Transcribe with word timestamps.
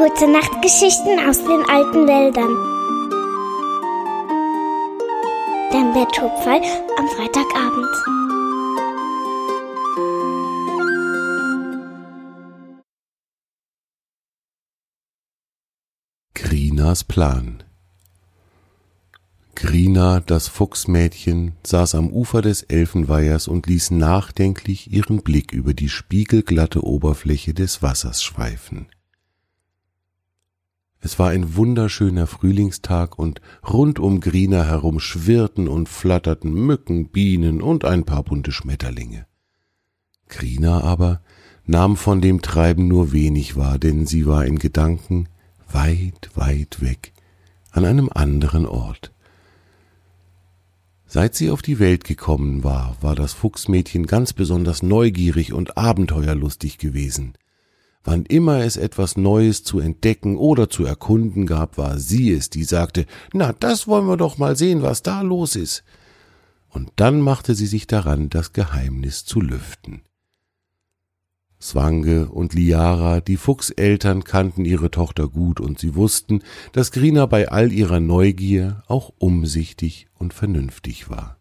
Gute 0.00 0.32
Nachtgeschichten 0.32 1.18
aus 1.28 1.44
den 1.44 1.62
alten 1.68 2.08
Wäldern. 2.08 2.56
Der 5.70 5.92
Betthupferl 5.92 6.62
am 6.96 7.06
Freitagabend. 7.08 7.86
Grinas 16.32 17.04
Plan 17.04 17.62
Grina, 19.54 20.20
das 20.20 20.48
Fuchsmädchen, 20.48 21.56
saß 21.66 21.94
am 21.94 22.08
Ufer 22.10 22.40
des 22.40 22.62
Elfenweihers 22.62 23.48
und 23.48 23.66
ließ 23.66 23.90
nachdenklich 23.90 24.90
ihren 24.90 25.20
Blick 25.20 25.52
über 25.52 25.74
die 25.74 25.90
spiegelglatte 25.90 26.82
Oberfläche 26.82 27.52
des 27.52 27.82
Wassers 27.82 28.22
schweifen. 28.22 28.86
Es 31.02 31.18
war 31.18 31.30
ein 31.30 31.56
wunderschöner 31.56 32.26
Frühlingstag 32.26 33.18
und 33.18 33.40
rund 33.66 33.98
um 33.98 34.20
Grina 34.20 34.64
herum 34.64 35.00
schwirrten 35.00 35.66
und 35.66 35.88
flatterten 35.88 36.52
Mücken, 36.52 37.08
Bienen 37.08 37.62
und 37.62 37.86
ein 37.86 38.04
paar 38.04 38.22
bunte 38.22 38.52
Schmetterlinge. 38.52 39.26
Grina 40.28 40.82
aber 40.82 41.22
nahm 41.64 41.96
von 41.96 42.20
dem 42.20 42.42
Treiben 42.42 42.86
nur 42.86 43.12
wenig 43.12 43.56
wahr, 43.56 43.78
denn 43.78 44.06
sie 44.06 44.26
war 44.26 44.44
in 44.44 44.58
Gedanken 44.58 45.28
weit, 45.72 46.30
weit 46.34 46.82
weg, 46.82 47.12
an 47.70 47.84
einem 47.86 48.10
anderen 48.12 48.66
Ort. 48.66 49.12
Seit 51.06 51.34
sie 51.34 51.50
auf 51.50 51.62
die 51.62 51.78
Welt 51.78 52.04
gekommen 52.04 52.62
war, 52.62 52.96
war 53.00 53.14
das 53.16 53.32
Fuchsmädchen 53.32 54.06
ganz 54.06 54.32
besonders 54.32 54.82
neugierig 54.82 55.52
und 55.52 55.76
abenteuerlustig 55.76 56.78
gewesen. 56.78 57.34
Wann 58.02 58.24
immer 58.24 58.60
es 58.64 58.76
etwas 58.76 59.16
Neues 59.16 59.62
zu 59.62 59.78
entdecken 59.78 60.36
oder 60.36 60.70
zu 60.70 60.84
erkunden 60.84 61.46
gab, 61.46 61.76
war 61.76 61.98
sie 61.98 62.32
es, 62.32 62.48
die 62.48 62.64
sagte, 62.64 63.06
na, 63.32 63.52
das 63.52 63.86
wollen 63.86 64.06
wir 64.06 64.16
doch 64.16 64.38
mal 64.38 64.56
sehen, 64.56 64.82
was 64.82 65.02
da 65.02 65.20
los 65.20 65.54
ist. 65.54 65.84
Und 66.70 66.90
dann 66.96 67.20
machte 67.20 67.54
sie 67.54 67.66
sich 67.66 67.86
daran, 67.86 68.30
das 68.30 68.52
Geheimnis 68.52 69.24
zu 69.24 69.40
lüften. 69.40 70.02
Swange 71.60 72.30
und 72.30 72.54
Liara, 72.54 73.20
die 73.20 73.36
Fuchseltern, 73.36 74.24
kannten 74.24 74.64
ihre 74.64 74.90
Tochter 74.90 75.28
gut 75.28 75.60
und 75.60 75.78
sie 75.78 75.94
wussten, 75.94 76.42
dass 76.72 76.92
Grina 76.92 77.26
bei 77.26 77.48
all 77.50 77.70
ihrer 77.70 78.00
Neugier 78.00 78.82
auch 78.86 79.12
umsichtig 79.18 80.08
und 80.14 80.32
vernünftig 80.32 81.10
war. 81.10 81.39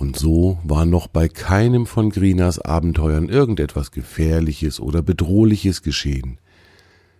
Und 0.00 0.16
so 0.16 0.58
war 0.64 0.86
noch 0.86 1.08
bei 1.08 1.28
keinem 1.28 1.84
von 1.84 2.08
Grinas 2.08 2.58
Abenteuern 2.58 3.28
irgendetwas 3.28 3.90
Gefährliches 3.90 4.80
oder 4.80 5.02
Bedrohliches 5.02 5.82
geschehen. 5.82 6.38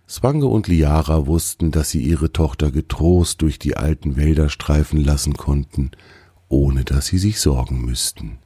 Swange 0.09 0.47
und 0.47 0.67
Liara 0.67 1.27
wussten, 1.27 1.69
dass 1.69 1.91
sie 1.91 2.01
ihre 2.01 2.33
Tochter 2.33 2.71
getrost 2.71 3.43
durch 3.43 3.59
die 3.59 3.77
alten 3.77 4.17
Wälder 4.17 4.49
streifen 4.49 4.99
lassen 4.99 5.37
konnten, 5.37 5.91
ohne 6.49 6.83
dass 6.83 7.05
sie 7.05 7.19
sich 7.19 7.39
sorgen 7.39 7.85
müssten. 7.85 8.39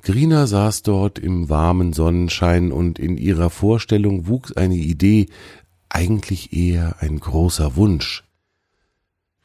Grina 0.00 0.46
saß 0.46 0.82
dort 0.82 1.18
im 1.18 1.50
warmen 1.50 1.92
Sonnenschein 1.92 2.72
und 2.72 2.98
in 2.98 3.18
ihrer 3.18 3.50
Vorstellung 3.50 4.28
wuchs 4.28 4.52
eine 4.52 4.76
Idee, 4.76 5.26
eigentlich 5.90 6.54
eher 6.54 6.96
ein 7.00 7.20
großer 7.20 7.76
Wunsch. 7.76 8.24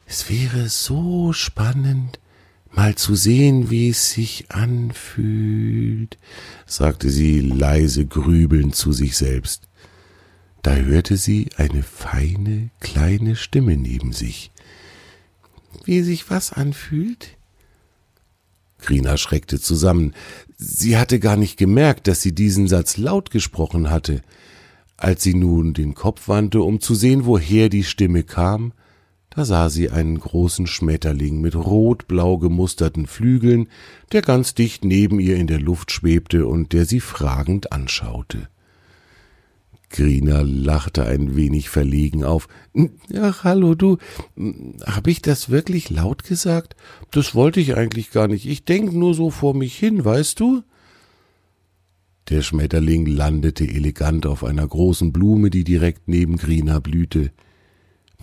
Es 0.05 0.29
wäre 0.29 0.69
so 0.69 1.33
spannend, 1.33 2.19
mal 2.75 2.95
zu 2.95 3.15
sehen, 3.15 3.69
wie 3.69 3.89
es 3.89 4.11
sich 4.11 4.45
anfühlt, 4.49 6.17
sagte 6.65 7.09
sie 7.09 7.39
leise 7.41 8.05
grübelnd 8.05 8.75
zu 8.75 8.91
sich 8.91 9.15
selbst. 9.17 9.67
Da 10.61 10.75
hörte 10.75 11.17
sie 11.17 11.49
eine 11.57 11.83
feine, 11.83 12.71
kleine 12.79 13.35
Stimme 13.35 13.77
neben 13.77 14.13
sich. 14.13 14.51
Wie 15.83 16.01
sich 16.01 16.29
was 16.29 16.51
anfühlt? 16.51 17.37
Grina 18.79 19.17
schreckte 19.17 19.59
zusammen. 19.59 20.13
Sie 20.57 20.97
hatte 20.97 21.19
gar 21.19 21.37
nicht 21.37 21.57
gemerkt, 21.57 22.07
dass 22.07 22.21
sie 22.21 22.33
diesen 22.33 22.67
Satz 22.67 22.97
laut 22.97 23.31
gesprochen 23.31 23.89
hatte. 23.89 24.21
Als 24.97 25.23
sie 25.23 25.33
nun 25.33 25.73
den 25.73 25.93
Kopf 25.93 26.27
wandte, 26.27 26.61
um 26.61 26.79
zu 26.79 26.95
sehen, 26.95 27.25
woher 27.25 27.69
die 27.69 27.83
Stimme 27.83 28.23
kam, 28.23 28.73
da 29.35 29.43
sah 29.43 29.69
sie 29.69 29.89
einen 29.89 30.17
großen 30.17 30.65
Schmetterling 30.65 31.41
mit 31.41 31.55
rot-blau 31.55 32.37
gemusterten 32.37 33.05
Flügeln, 33.05 33.67
der 34.13 34.21
ganz 34.21 34.55
dicht 34.55 34.85
neben 34.85 35.19
ihr 35.19 35.35
in 35.35 35.47
der 35.47 35.59
Luft 35.59 35.91
schwebte 35.91 36.47
und 36.47 36.71
der 36.71 36.85
sie 36.85 37.01
fragend 37.01 37.73
anschaute. 37.73 38.47
Grina 39.89 40.41
lachte 40.41 41.05
ein 41.05 41.35
wenig 41.35 41.69
verlegen 41.69 42.23
auf. 42.23 42.47
Ach, 43.17 43.43
hallo, 43.43 43.75
du. 43.75 43.97
Hab 44.85 45.07
ich 45.07 45.21
das 45.21 45.49
wirklich 45.49 45.89
laut 45.89 46.23
gesagt? 46.23 46.75
Das 47.11 47.35
wollte 47.35 47.59
ich 47.59 47.75
eigentlich 47.75 48.11
gar 48.11 48.27
nicht. 48.27 48.45
Ich 48.45 48.65
denk 48.65 48.93
nur 48.93 49.13
so 49.13 49.31
vor 49.31 49.53
mich 49.53 49.77
hin, 49.77 50.03
weißt 50.03 50.39
du? 50.39 50.63
Der 52.29 52.41
Schmetterling 52.41 53.05
landete 53.05 53.67
elegant 53.67 54.25
auf 54.25 54.43
einer 54.43 54.67
großen 54.67 55.11
Blume, 55.13 55.49
die 55.49 55.63
direkt 55.63 56.07
neben 56.07 56.37
Grina 56.37 56.79
blühte. 56.79 57.31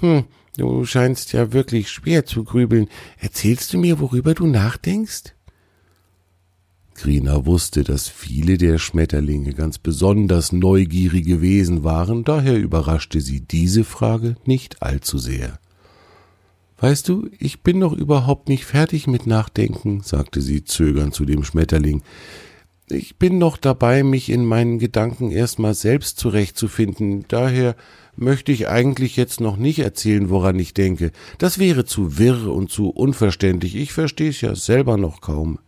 Hm, 0.02 0.24
du 0.56 0.84
scheinst 0.84 1.32
ja 1.32 1.52
wirklich 1.52 1.88
schwer 1.88 2.26
zu 2.26 2.42
grübeln. 2.42 2.88
Erzählst 3.18 3.72
du 3.72 3.78
mir, 3.78 4.00
worüber 4.00 4.34
du 4.34 4.48
nachdenkst? 4.48 5.34
Grina 6.94 7.46
wusste, 7.46 7.84
dass 7.84 8.08
viele 8.08 8.58
der 8.58 8.78
Schmetterlinge 8.78 9.54
ganz 9.54 9.78
besonders 9.78 10.52
neugierige 10.52 11.41
Wesen 11.41 11.84
waren, 11.84 12.24
daher 12.24 12.58
überraschte 12.58 13.20
sie 13.20 13.41
diese 13.41 13.84
Frage 13.84 14.36
nicht 14.44 14.82
allzu 14.82 15.18
sehr. 15.18 15.58
Weißt 16.78 17.08
du, 17.08 17.30
ich 17.38 17.62
bin 17.62 17.78
noch 17.78 17.92
überhaupt 17.92 18.48
nicht 18.48 18.64
fertig 18.64 19.06
mit 19.06 19.26
Nachdenken, 19.28 20.00
sagte 20.02 20.41
sie 20.41 20.64
zögernd 20.64 21.14
zu 21.14 21.24
dem 21.24 21.44
Schmetterling. 21.44 22.02
Ich 22.92 23.16
bin 23.16 23.38
noch 23.38 23.56
dabei, 23.56 24.03
mich 24.03 24.28
in 24.28 24.44
meinen 24.44 24.78
Gedanken 24.78 25.30
erstmal 25.30 25.75
selbst 25.75 26.19
zurechtzufinden, 26.19 27.25
daher 27.28 27.75
möchte 28.16 28.53
ich 28.53 28.69
eigentlich 28.69 29.16
jetzt 29.16 29.41
noch 29.41 29.56
nicht 29.56 29.78
erzählen, 29.78 30.28
woran 30.28 30.58
ich 30.58 30.75
denke. 30.75 31.12
Das 31.38 31.58
wäre 31.58 31.84
zu 31.84 32.19
wirr 32.19 32.53
und 32.53 32.70
zu 32.70 32.91
unverständlich, 32.91 33.76
ich 33.76 33.92
verstehe 33.92 34.30
es 34.30 34.41
ja 34.42 34.54
selber 34.54 34.97
noch 34.98 35.20
kaum. 35.20 35.58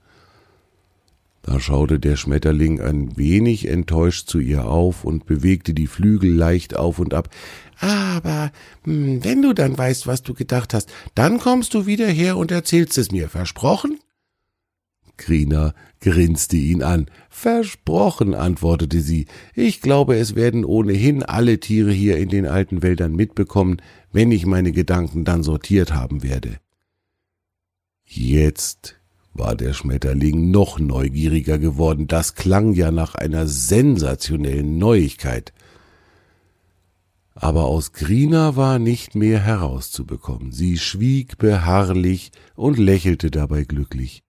Da 1.43 1.61
schaute 1.61 2.01
der 2.01 2.17
Schmetterling 2.17 2.81
ein 2.81 3.19
wenig 3.19 3.69
enttäuscht 3.69 4.29
zu 4.29 4.39
ihr 4.39 4.67
auf 4.67 5.05
und 5.05 5.27
bewegte 5.27 5.75
die 5.75 5.87
Flügel 5.87 6.33
leicht 6.33 6.75
auf 6.75 6.99
und 6.99 7.12
ab. 7.12 7.29
Aber 7.81 8.51
hm, 8.85 9.23
wenn 9.25 9.43
du 9.43 9.53
dann 9.53 9.77
weißt, 9.77 10.06
was 10.06 10.23
du 10.23 10.33
gedacht 10.33 10.73
hast, 10.73 10.91
dann 11.15 11.39
kommst 11.39 11.75
du 11.75 11.85
wieder 11.87 12.06
her 12.06 12.39
und 12.39 12.51
erzählst 12.51 12.97
es 12.97 13.12
mir. 13.12 13.29
Versprochen? 13.29 13.99
Grina 15.17 15.75
grinste 16.01 16.57
ihn 16.57 16.83
an. 16.83 17.07
Versprochen, 17.31 18.35
antwortete 18.35 19.01
sie. 19.01 19.27
Ich 19.55 19.81
glaube, 19.81 20.17
es 20.17 20.35
werden 20.35 20.65
ohnehin 20.65 21.23
alle 21.23 21.61
Tiere 21.61 21.93
hier 21.93 22.19
in 22.19 22.29
den 22.29 22.47
alten 22.47 22.83
Wäldern 22.83 23.15
mitbekommen, 23.15 23.79
wenn 24.13 24.31
ich 24.33 24.47
meine 24.47 24.73
Gedanken 24.73 25.25
dann 25.25 25.43
sortiert 25.43 25.95
haben 25.95 26.23
werde. 26.23 26.59
Jetzt 28.05 28.97
war 29.33 29.57
der 29.57 29.73
Schmetterling 29.73 30.51
noch 30.51 30.79
neugieriger 30.79 31.59
geworden. 31.59 32.07
Das 32.07 32.35
klang 32.35 32.73
ja 32.73 32.91
nach 32.91 33.15
einer 33.15 33.47
sensationellen 33.47 34.79
Neuigkeit. 34.79 35.53
Aber 37.35 37.65
aus 37.65 37.93
Grina 37.93 38.55
war 38.55 38.79
nicht 38.79 39.17
mehr 39.17 39.41
herauszubekommen. 39.41 40.53
Sie 40.53 40.79
schwieg 40.79 41.37
beharrlich 41.39 42.31
und 42.55 42.79
lächelte 42.79 43.31
dabei 43.31 43.65
glücklich. 43.65 44.24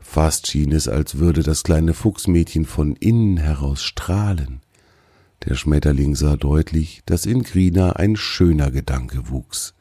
Fast 0.00 0.48
schien 0.48 0.72
es, 0.72 0.88
als 0.88 1.18
würde 1.18 1.42
das 1.42 1.62
kleine 1.62 1.94
Fuchsmädchen 1.94 2.64
von 2.64 2.96
innen 2.96 3.36
heraus 3.36 3.82
strahlen. 3.82 4.60
Der 5.44 5.54
Schmetterling 5.54 6.14
sah 6.16 6.36
deutlich, 6.36 7.02
dass 7.06 7.26
in 7.26 7.42
Grina 7.42 7.92
ein 7.92 8.16
schöner 8.16 8.70
Gedanke 8.70 9.30
wuchs. 9.30 9.74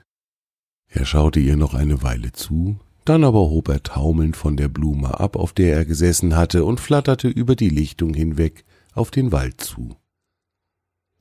Er 0.88 1.06
schaute 1.06 1.40
ihr 1.40 1.58
noch 1.58 1.74
eine 1.74 2.02
Weile 2.02 2.32
zu, 2.32 2.80
dann 3.06 3.24
aber 3.24 3.50
hob 3.50 3.70
er 3.70 3.84
taumelnd 3.84 4.38
von 4.38 4.56
der 4.56 4.68
Blume 4.68 5.20
ab, 5.20 5.36
auf 5.36 5.54
der 5.54 5.76
er 5.76 5.86
gesessen 5.86 6.36
hatte, 6.36 6.64
und 6.64 6.80
flatterte 6.80 7.28
über 7.28 7.56
die 7.56 7.70
Lichtung 7.70 8.14
hinweg 8.14 8.66
auf 8.94 9.12
den 9.12 9.32
Wald 9.32 9.62
zu. 9.62 9.96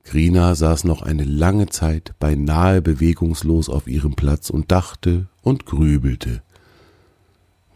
Grina 0.03 0.55
saß 0.55 0.85
noch 0.85 1.01
eine 1.01 1.23
lange 1.23 1.67
Zeit 1.67 2.15
beinahe 2.19 2.81
bewegungslos 2.81 3.69
auf 3.69 3.87
ihrem 3.87 4.15
Platz 4.15 4.49
und 4.49 4.71
dachte 4.71 5.29
und 5.41 5.65
grübelte. 5.65 6.41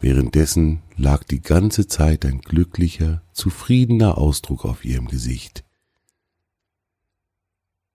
Währenddessen 0.04 0.82
lag 0.98 1.24
die 1.24 1.40
ganze 1.40 1.86
Zeit 1.86 2.26
ein 2.26 2.42
glücklicher, 2.42 3.22
zufriedener 3.32 4.18
Ausdruck 4.18 4.66
auf 4.66 4.84
ihrem 4.84 5.08
Gesicht. 5.08 5.64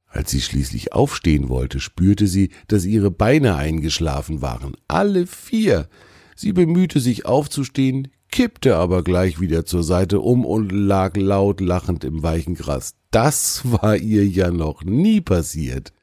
Als 0.07 0.31
sie 0.31 0.41
schließlich 0.41 0.91
aufstehen 0.91 1.50
wollte, 1.50 1.79
spürte 1.79 2.25
sie, 2.25 2.50
dass 2.67 2.85
ihre 2.85 3.11
Beine 3.11 3.57
eingeschlafen 3.57 4.41
waren, 4.41 4.75
alle 4.88 5.27
vier, 5.27 5.88
Sie 6.35 6.51
bemühte 6.51 7.00
sich 7.00 7.27
aufzustehen, 7.27 8.07
kippte 8.31 8.77
aber 8.77 9.03
gleich 9.03 9.39
wieder 9.39 9.65
zur 9.65 9.83
Seite 9.83 10.19
um 10.19 10.45
und 10.45 10.71
lag 10.71 11.15
laut 11.15 11.62
lachend 11.62 12.03
im 12.03 12.23
weichen 12.23 12.55
Gras. 12.55 12.95
Das 13.12 13.71
war 13.71 13.97
ihr 13.97 14.25
ja 14.25 14.50
noch 14.50 14.83
nie 14.83 15.21
passiert. 15.21 15.94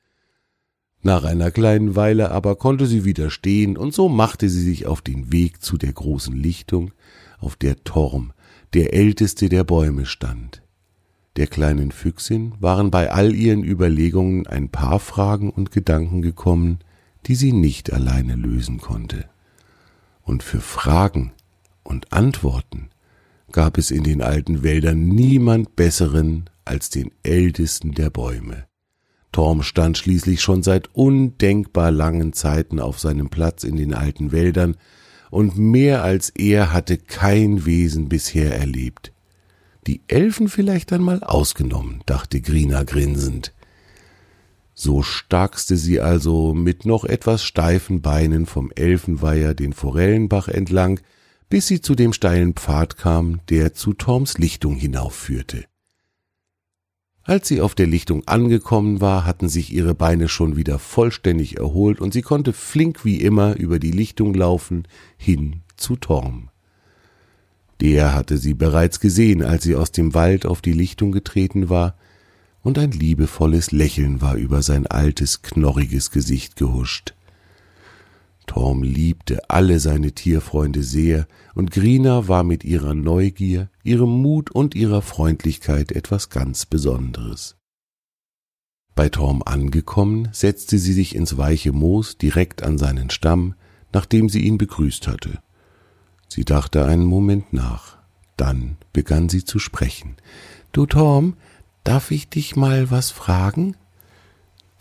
Nach 1.07 1.23
einer 1.23 1.53
kleinen 1.53 1.95
Weile 1.95 2.33
aber 2.33 2.57
konnte 2.57 2.85
sie 2.85 3.05
wieder 3.05 3.31
stehen, 3.31 3.77
und 3.77 3.95
so 3.95 4.09
machte 4.09 4.49
sie 4.49 4.61
sich 4.61 4.87
auf 4.87 5.03
den 5.03 5.31
Weg 5.31 5.63
zu 5.63 5.79
der 5.79 5.93
großen 5.93 6.35
Lichtung, 6.35 6.91
auf 7.39 7.55
der 7.55 7.85
Torm, 7.85 8.33
der 8.75 8.93
älteste 8.93 9.49
der 9.49 9.63
Bäume, 9.63 10.05
stand. 10.05 10.63
Der 11.37 11.47
kleinen 11.47 11.93
Füchsin 11.93 12.55
waren 12.59 12.91
bei 12.91 13.13
all 13.13 13.37
ihren 13.37 13.63
Überlegungen 13.63 14.49
ein 14.49 14.69
paar 14.69 14.99
Fragen 14.99 15.51
und 15.51 15.71
Gedanken 15.71 16.23
gekommen, 16.23 16.81
die 17.27 17.37
sie 17.37 17.53
nicht 17.53 17.93
alleine 17.93 18.35
lösen 18.35 18.79
konnte. 18.79 19.27
Und 20.23 20.43
für 20.43 20.61
Fragen 20.61 21.31
und 21.85 22.13
Antworten 22.13 22.89
gab 23.53 23.79
es 23.79 23.93
in 23.93 24.03
den 24.03 24.23
alten 24.23 24.65
Wäldern 24.65 25.07
niemand 25.07 25.77
besseren 25.77 26.51
als 26.65 26.91
den 26.91 27.13
ältesten 27.23 27.93
der 27.93 28.11
Bäume. 28.11 28.67
Torm 29.37 29.63
stand 29.63 29.99
schließlich 29.99 30.41
schon 30.41 30.63
seit 30.63 30.95
undenkbar 30.95 31.91
langen 31.91 32.33
Zeiten 32.33 32.81
auf 32.81 32.99
seinem 32.99 33.29
Platz 33.29 33.65
in 33.65 33.77
den 33.77 33.93
alten 33.93 34.33
Wäldern, 34.33 34.79
und 35.31 35.59
mehr 35.59 36.03
als 36.03 36.31
er 36.31 36.73
hatte 36.73 36.97
kein 36.97 37.67
Wesen 37.67 38.09
bisher 38.09 38.59
erlebt. 38.59 39.13
Die 39.87 40.01
Elfen 40.09 40.49
vielleicht 40.49 40.91
einmal 40.91 41.23
ausgenommen, 41.23 42.01
dachte 42.07 42.41
Grina 42.41 42.85
grinsend. 42.85 43.53
So 44.73 45.03
starkste 45.03 45.77
sie 45.77 46.01
also 46.01 46.55
mit 46.55 46.87
noch 46.87 47.05
etwas 47.05 47.45
steifen 47.45 48.01
Beinen 48.01 48.47
vom 48.47 48.73
Elfenweiher 48.75 49.53
den 49.53 49.75
Forellenbach 49.75 50.49
entlang, 50.49 50.99
bis 51.51 51.67
sie 51.67 51.83
zu 51.83 51.95
dem 51.95 52.15
steilen 52.15 52.55
Pfad 52.55 52.97
kam, 52.97 53.41
der 53.51 53.75
zu 53.75 53.93
Torms 53.93 54.39
Lichtung 54.39 54.77
hinaufführte. 54.77 55.67
Als 57.27 57.49
sie 57.49 57.61
auf 57.61 57.75
der 57.75 57.89
Lichtung 57.89 58.23
angekommen 58.29 59.01
war, 59.01 59.25
hatten 59.25 59.49
sich 59.49 59.73
ihre 59.73 59.97
Beine 59.97 60.29
schon 60.29 60.55
wieder 60.55 60.79
vollständig 60.79 61.59
erholt 61.59 62.01
und 62.01 62.13
sie 62.13 62.23
konnte 62.23 62.53
flink 62.53 63.05
wie 63.05 63.21
immer 63.21 63.57
über 63.57 63.81
die 63.81 63.91
Lichtung 63.91 64.33
laufen, 64.33 64.87
hin 65.17 65.63
zu 65.77 65.97
Torm. 65.97 66.51
Der 67.81 68.15
hatte 68.15 68.39
sie 68.39 68.55
bereits 68.55 69.01
gesehen, 69.01 69.43
als 69.43 69.65
sie 69.65 69.75
aus 69.75 69.91
dem 69.91 70.15
Wald 70.15 70.47
auf 70.47 70.63
die 70.63 70.73
Lichtung 70.73 71.11
getreten 71.11 71.69
war, 71.69 71.97
und 72.63 72.79
ein 72.79 72.93
liebevolles 72.93 73.73
Lächeln 73.73 74.21
war 74.21 74.37
über 74.37 74.63
sein 74.63 74.87
altes, 74.87 75.43
knorriges 75.43 76.13
Gesicht 76.13 76.55
gehuscht. 76.55 77.15
Torm 78.47 78.83
liebte 78.83 79.51
alle 79.51 79.81
seine 79.81 80.13
Tierfreunde 80.13 80.83
sehr, 80.83 81.27
und 81.55 81.71
Grina 81.71 82.29
war 82.29 82.45
mit 82.45 82.65
ihrer 82.65 82.95
Neugier, 82.95 83.71
ihrem 83.83 84.11
Mut 84.23 84.51
und 84.51 84.75
ihrer 84.75 85.03
Freundlichkeit 85.03 85.93
etwas 85.93 86.31
ganz 86.31 86.67
Besonderes. 86.67 87.57
Bei 88.95 89.11
Torm 89.11 89.43
angekommen, 89.45 90.29
setzte 90.33 90.79
sie 90.79 90.95
sich 90.95 91.15
ins 91.15 91.37
weiche 91.37 91.73
Moos 91.73 92.17
direkt 92.17 92.63
an 92.63 92.79
seinen 92.79 93.11
Stamm, 93.11 93.55
nachdem 93.93 94.29
sie 94.29 94.41
ihn 94.41 94.57
begrüßt 94.57 95.07
hatte. 95.07 95.43
Sie 96.29 96.45
dachte 96.45 96.87
einen 96.87 97.05
Moment 97.05 97.53
nach. 97.53 97.99
Dann 98.37 98.77
begann 98.93 99.29
sie 99.29 99.45
zu 99.45 99.59
sprechen. 99.59 100.17
Du 100.73 100.87
Torm, 100.87 101.37
darf 101.85 102.11
ich 102.11 102.29
dich 102.29 102.57
mal 102.57 102.91
was 102.91 103.11
fragen? 103.11 103.77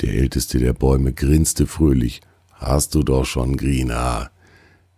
Der 0.02 0.14
älteste 0.14 0.60
der 0.60 0.74
Bäume 0.74 1.14
grinste 1.14 1.68
fröhlich. 1.68 2.22
Hast 2.56 2.96
du 2.96 3.04
doch 3.04 3.26
schon, 3.26 3.58
Grina. 3.58 4.32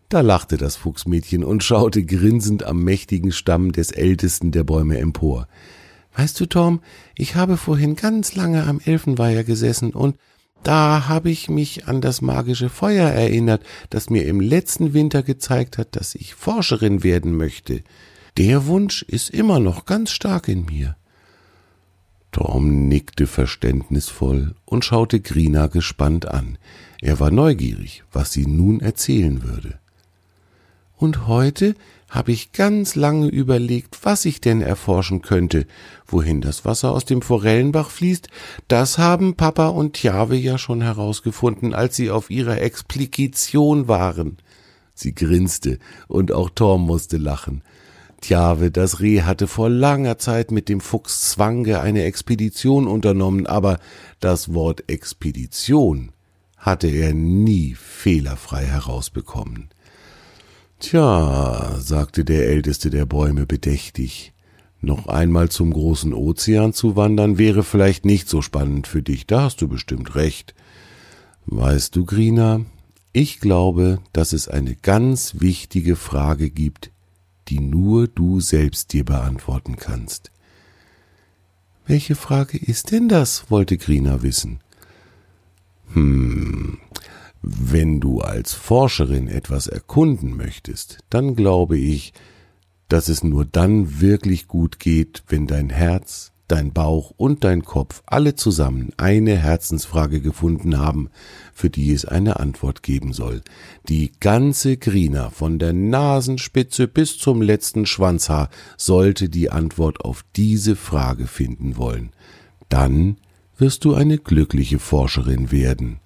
Da 0.09 0.21
lachte 0.21 0.57
das 0.57 0.77
Fuchsmädchen 0.77 1.43
und 1.43 1.63
schaute 1.63 2.03
grinsend 2.05 2.63
am 2.63 2.83
mächtigen 2.83 3.31
Stamm 3.31 3.73
des 3.73 3.91
ältesten 3.91 4.51
der 4.51 4.63
Bäume 4.63 4.97
empor. 4.99 5.47
Weißt 6.15 6.39
du, 6.39 6.45
Tom, 6.45 6.79
ich 7.15 7.35
habe 7.35 7.57
vorhin 7.57 7.95
ganz 7.95 8.35
lange 8.35 8.65
am 8.65 8.79
Elfenweiher 8.83 9.43
gesessen 9.43 9.91
und 9.91 10.15
da 10.63 11.07
habe 11.07 11.29
ich 11.29 11.49
mich 11.49 11.87
an 11.87 12.01
das 12.01 12.21
magische 12.21 12.69
Feuer 12.69 13.09
erinnert, 13.09 13.63
das 13.89 14.09
mir 14.09 14.25
im 14.25 14.39
letzten 14.39 14.93
Winter 14.93 15.23
gezeigt 15.23 15.77
hat, 15.77 15.95
dass 15.95 16.15
ich 16.15 16.35
Forscherin 16.35 17.03
werden 17.03 17.35
möchte. 17.35 17.83
Der 18.37 18.65
Wunsch 18.65 19.03
ist 19.03 19.29
immer 19.29 19.59
noch 19.59 19.85
ganz 19.85 20.11
stark 20.11 20.47
in 20.47 20.65
mir. 20.65 20.95
Tom 22.37 22.87
nickte 22.87 23.25
verständnisvoll 23.25 24.53
und 24.65 24.85
schaute 24.85 25.21
Grina 25.21 25.65
gespannt 25.65 26.27
an. 26.27 26.59
Er 27.01 27.19
war 27.19 27.31
neugierig, 27.31 28.03
was 28.11 28.31
sie 28.31 28.45
nun 28.45 28.79
erzählen 28.79 29.41
würde. 29.41 29.79
Und 30.97 31.25
heute 31.25 31.73
habe 32.11 32.31
ich 32.31 32.51
ganz 32.51 32.93
lange 32.93 33.25
überlegt, 33.25 33.97
was 34.03 34.23
ich 34.25 34.39
denn 34.39 34.61
erforschen 34.61 35.23
könnte. 35.23 35.65
Wohin 36.05 36.39
das 36.41 36.63
Wasser 36.63 36.91
aus 36.91 37.05
dem 37.05 37.23
Forellenbach 37.23 37.89
fließt, 37.89 38.27
das 38.67 38.99
haben 38.99 39.33
Papa 39.33 39.69
und 39.69 39.93
Tjave 39.93 40.35
ja 40.35 40.59
schon 40.59 40.81
herausgefunden, 40.81 41.73
als 41.73 41.95
sie 41.95 42.11
auf 42.11 42.29
ihrer 42.29 42.61
Explikation 42.61 43.87
waren. 43.87 44.37
Sie 44.93 45.15
grinste, 45.15 45.79
und 46.07 46.31
auch 46.31 46.51
Torm 46.51 46.85
musste 46.85 47.17
lachen. 47.17 47.63
Tjave, 48.21 48.71
das 48.71 48.99
Reh 48.99 49.21
hatte 49.21 49.47
vor 49.47 49.69
langer 49.69 50.17
Zeit 50.17 50.51
mit 50.51 50.69
dem 50.69 50.81
Fuchs 50.81 51.29
Zwange 51.31 51.79
eine 51.81 52.03
Expedition 52.03 52.87
unternommen, 52.87 53.45
aber 53.45 53.79
das 54.19 54.53
Wort 54.53 54.89
Expedition 54.89 56.11
hatte 56.57 56.87
er 56.87 57.13
nie 57.13 57.75
fehlerfrei 57.75 58.65
herausbekommen. 58.65 59.69
Tja, 60.79 61.75
sagte 61.79 62.25
der 62.25 62.47
älteste 62.47 62.89
der 62.89 63.05
Bäume 63.05 63.45
bedächtig, 63.45 64.33
noch 64.81 65.07
einmal 65.07 65.49
zum 65.49 65.73
großen 65.73 66.13
Ozean 66.13 66.73
zu 66.73 66.95
wandern 66.95 67.37
wäre 67.37 67.63
vielleicht 67.63 68.05
nicht 68.05 68.29
so 68.29 68.41
spannend 68.41 68.85
für 68.85 69.01
dich, 69.01 69.25
da 69.25 69.43
hast 69.43 69.61
du 69.61 69.67
bestimmt 69.67 70.15
recht. 70.15 70.53
Weißt 71.47 71.95
du, 71.95 72.05
Grina, 72.05 72.61
ich 73.11 73.39
glaube, 73.39 73.99
dass 74.13 74.33
es 74.33 74.47
eine 74.47 74.75
ganz 74.75 75.35
wichtige 75.39 75.95
Frage 75.95 76.51
gibt, 76.51 76.91
die 77.47 77.59
nur 77.59 78.07
du 78.07 78.39
selbst 78.39 78.93
dir 78.93 79.03
beantworten 79.03 79.75
kannst. 79.75 80.31
Welche 81.85 82.15
Frage 82.15 82.57
ist 82.57 82.91
denn 82.91 83.07
das? 83.07 83.49
wollte 83.49 83.77
Grina 83.77 84.21
wissen. 84.21 84.59
Hm, 85.93 86.79
wenn 87.41 87.99
du 88.01 88.19
als 88.19 88.53
Forscherin 88.53 89.27
etwas 89.27 89.67
erkunden 89.67 90.35
möchtest, 90.35 90.99
dann 91.09 91.35
glaube 91.35 91.77
ich, 91.77 92.13
dass 92.89 93.07
es 93.07 93.23
nur 93.23 93.45
dann 93.45 94.01
wirklich 94.01 94.47
gut 94.47 94.79
geht, 94.79 95.23
wenn 95.27 95.47
dein 95.47 95.69
Herz, 95.69 96.31
dein 96.47 96.71
Bauch 96.71 97.11
und 97.17 97.43
dein 97.43 97.63
Kopf 97.63 98.01
alle 98.05 98.35
zusammen 98.35 98.91
eine 98.97 99.37
Herzensfrage 99.37 100.21
gefunden 100.21 100.77
haben, 100.77 101.09
für 101.53 101.69
die 101.69 101.91
es 101.91 102.05
eine 102.05 102.39
Antwort 102.39 102.83
geben 102.83 103.13
soll. 103.13 103.41
Die 103.89 104.11
ganze 104.19 104.77
Grina 104.77 105.29
von 105.29 105.59
der 105.59 105.73
Nasenspitze 105.73 106.87
bis 106.87 107.17
zum 107.17 107.41
letzten 107.41 107.85
Schwanzhaar 107.85 108.49
sollte 108.77 109.29
die 109.29 109.51
Antwort 109.51 110.01
auf 110.01 110.23
diese 110.35 110.75
Frage 110.75 111.27
finden 111.27 111.77
wollen. 111.77 112.11
Dann 112.69 113.17
wirst 113.57 113.85
du 113.85 113.93
eine 113.93 114.17
glückliche 114.17 114.79
Forscherin 114.79 115.51
werden. 115.51 115.99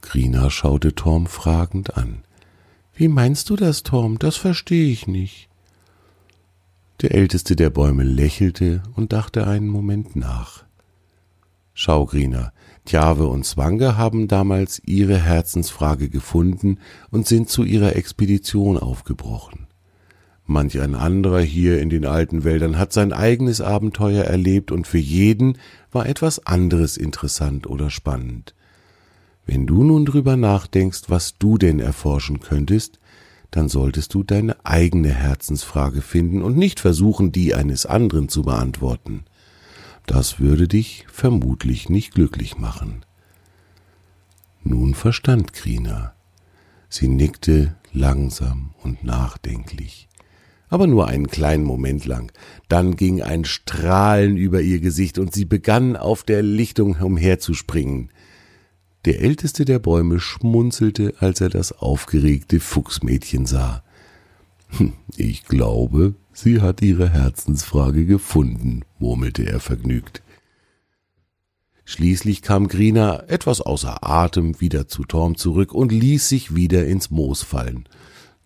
Grina 0.00 0.50
schaute 0.50 0.94
Torm 0.94 1.26
fragend 1.26 1.96
an. 1.96 2.24
Wie 2.94 3.08
meinst 3.08 3.50
du 3.50 3.56
das, 3.56 3.82
Torm? 3.82 4.18
Das 4.18 4.36
verstehe 4.36 4.90
ich 4.90 5.06
nicht. 5.06 5.48
Der 7.04 7.14
älteste 7.14 7.54
der 7.54 7.68
Bäume 7.68 8.02
lächelte 8.02 8.82
und 8.96 9.12
dachte 9.12 9.46
einen 9.46 9.68
Moment 9.68 10.16
nach. 10.16 10.64
Schau, 11.74 12.06
Grina, 12.06 12.54
Tjave 12.86 13.26
und 13.26 13.44
Zwange 13.44 13.98
haben 13.98 14.26
damals 14.26 14.80
ihre 14.86 15.18
Herzensfrage 15.18 16.08
gefunden 16.08 16.78
und 17.10 17.26
sind 17.26 17.50
zu 17.50 17.62
ihrer 17.62 17.94
Expedition 17.94 18.78
aufgebrochen. 18.78 19.66
Manch 20.46 20.80
ein 20.80 20.94
anderer 20.94 21.42
hier 21.42 21.78
in 21.78 21.90
den 21.90 22.06
alten 22.06 22.42
Wäldern 22.42 22.78
hat 22.78 22.94
sein 22.94 23.12
eigenes 23.12 23.60
Abenteuer 23.60 24.24
erlebt 24.24 24.72
und 24.72 24.86
für 24.86 24.96
jeden 24.96 25.58
war 25.92 26.06
etwas 26.06 26.46
anderes 26.46 26.96
interessant 26.96 27.66
oder 27.66 27.90
spannend. 27.90 28.54
Wenn 29.44 29.66
du 29.66 29.84
nun 29.84 30.06
drüber 30.06 30.38
nachdenkst, 30.38 31.02
was 31.08 31.36
du 31.36 31.58
denn 31.58 31.80
erforschen 31.80 32.40
könntest, 32.40 32.98
dann 33.50 33.68
solltest 33.68 34.14
du 34.14 34.22
deine 34.22 34.64
eigene 34.64 35.10
Herzensfrage 35.10 36.02
finden 36.02 36.42
und 36.42 36.56
nicht 36.56 36.80
versuchen, 36.80 37.32
die 37.32 37.54
eines 37.54 37.86
anderen 37.86 38.28
zu 38.28 38.42
beantworten. 38.42 39.24
Das 40.06 40.40
würde 40.40 40.68
dich 40.68 41.06
vermutlich 41.10 41.88
nicht 41.88 42.14
glücklich 42.14 42.58
machen. 42.58 43.04
Nun 44.62 44.94
verstand 44.94 45.52
Krina. 45.52 46.14
Sie 46.88 47.08
nickte 47.08 47.76
langsam 47.92 48.70
und 48.82 49.04
nachdenklich. 49.04 50.08
Aber 50.68 50.86
nur 50.86 51.06
einen 51.06 51.28
kleinen 51.28 51.64
Moment 51.64 52.06
lang. 52.06 52.32
Dann 52.68 52.96
ging 52.96 53.22
ein 53.22 53.44
Strahlen 53.44 54.36
über 54.36 54.60
ihr 54.60 54.80
Gesicht 54.80 55.18
und 55.18 55.32
sie 55.32 55.44
begann 55.44 55.96
auf 55.96 56.22
der 56.22 56.42
Lichtung 56.42 56.96
umherzuspringen. 56.96 58.10
Der 59.04 59.20
älteste 59.20 59.64
der 59.64 59.78
Bäume 59.78 60.18
schmunzelte, 60.18 61.14
als 61.18 61.40
er 61.40 61.50
das 61.50 61.72
aufgeregte 61.72 62.58
Fuchsmädchen 62.58 63.44
sah. 63.44 63.82
Hm, 64.68 64.94
ich 65.16 65.44
glaube, 65.44 66.14
sie 66.32 66.60
hat 66.60 66.80
ihre 66.80 67.10
Herzensfrage 67.10 68.06
gefunden, 68.06 68.82
murmelte 68.98 69.46
er 69.46 69.60
vergnügt. 69.60 70.22
Schließlich 71.84 72.40
kam 72.40 72.68
Grina 72.68 73.24
etwas 73.28 73.60
außer 73.60 74.08
Atem 74.08 74.58
wieder 74.60 74.88
zu 74.88 75.04
Torm 75.04 75.36
zurück 75.36 75.74
und 75.74 75.92
ließ 75.92 76.28
sich 76.28 76.54
wieder 76.54 76.86
ins 76.86 77.10
Moos 77.10 77.42
fallen. 77.42 77.86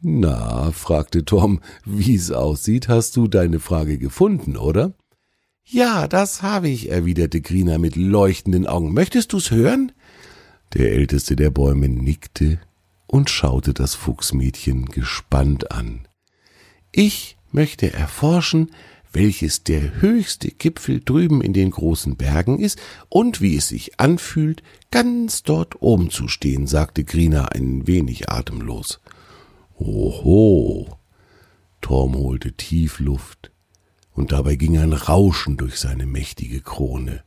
Na, 0.00 0.72
fragte 0.72 1.24
Tom, 1.24 1.60
wie's 1.84 2.32
aussieht, 2.32 2.88
hast 2.88 3.16
du 3.16 3.28
deine 3.28 3.60
Frage 3.60 3.98
gefunden, 3.98 4.56
oder? 4.56 4.92
Ja, 5.64 6.08
das 6.08 6.42
habe 6.42 6.68
ich, 6.68 6.90
erwiderte 6.90 7.40
Grina 7.40 7.78
mit 7.78 7.94
leuchtenden 7.94 8.66
Augen. 8.66 8.92
Möchtest 8.92 9.32
du's 9.32 9.50
hören? 9.50 9.92
Der 10.74 10.92
älteste 10.92 11.36
der 11.36 11.50
Bäume 11.50 11.88
nickte 11.88 12.58
und 13.06 13.30
schaute 13.30 13.72
das 13.72 13.94
Fuchsmädchen 13.94 14.86
gespannt 14.86 15.72
an. 15.72 16.06
Ich 16.92 17.36
möchte 17.50 17.92
erforschen, 17.92 18.70
welches 19.12 19.64
der 19.64 20.00
höchste 20.00 20.50
Gipfel 20.50 21.00
drüben 21.00 21.40
in 21.40 21.52
den 21.52 21.70
großen 21.70 22.16
Bergen 22.16 22.58
ist 22.58 22.78
und 23.08 23.40
wie 23.40 23.56
es 23.56 23.68
sich 23.68 23.98
anfühlt, 23.98 24.62
ganz 24.90 25.42
dort 25.42 25.80
oben 25.80 26.10
zu 26.10 26.28
stehen, 26.28 26.66
sagte 26.66 27.04
Grina 27.04 27.46
ein 27.46 27.86
wenig 27.86 28.28
atemlos. 28.28 29.00
Oho. 29.78 30.98
Torm 31.80 32.14
holte 32.16 32.52
tief 32.52 32.98
Luft, 32.98 33.50
und 34.12 34.32
dabei 34.32 34.56
ging 34.56 34.76
ein 34.78 34.92
Rauschen 34.92 35.56
durch 35.56 35.76
seine 35.76 36.06
mächtige 36.06 36.60
Krone. 36.60 37.22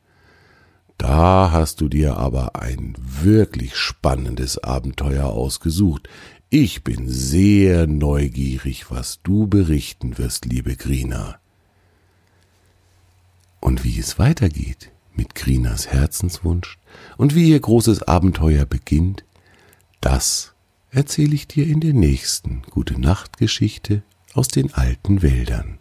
Da 1.01 1.49
hast 1.51 1.81
du 1.81 1.89
dir 1.89 2.17
aber 2.17 2.61
ein 2.61 2.93
wirklich 2.99 3.75
spannendes 3.75 4.59
Abenteuer 4.59 5.25
ausgesucht. 5.25 6.07
Ich 6.51 6.83
bin 6.83 7.09
sehr 7.09 7.87
neugierig, 7.87 8.91
was 8.91 9.19
du 9.23 9.47
berichten 9.47 10.19
wirst, 10.19 10.45
liebe 10.45 10.75
Grina. 10.75 11.39
Und 13.59 13.83
wie 13.83 13.97
es 13.97 14.19
weitergeht 14.19 14.91
mit 15.15 15.33
Grinas 15.33 15.87
Herzenswunsch 15.87 16.77
und 17.17 17.33
wie 17.33 17.49
ihr 17.49 17.59
großes 17.59 18.03
Abenteuer 18.03 18.67
beginnt, 18.67 19.23
das 20.01 20.53
erzähle 20.91 21.33
ich 21.33 21.47
dir 21.47 21.65
in 21.65 21.79
der 21.79 21.93
nächsten 21.93 22.61
Gute 22.69 23.01
Nacht 23.01 23.39
Geschichte 23.39 24.03
aus 24.35 24.49
den 24.49 24.71
alten 24.75 25.23
Wäldern. 25.23 25.80